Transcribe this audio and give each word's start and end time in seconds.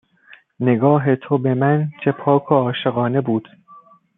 نگاه 0.59 1.15
تو 1.15 1.37
به 1.37 1.53
من 1.53 1.91
چه 2.05 2.11
پاک 2.11 2.51
و 2.51 2.55
عاشقانه 2.55 3.21
بود 3.21 3.47